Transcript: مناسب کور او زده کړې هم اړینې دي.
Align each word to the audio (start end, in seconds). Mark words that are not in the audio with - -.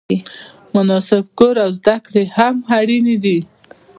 مناسب 0.75 1.23
کور 1.37 1.55
او 1.65 1.69
زده 1.79 1.95
کړې 2.05 2.23
هم 2.37 2.55
اړینې 2.79 3.15
دي. 3.23 3.37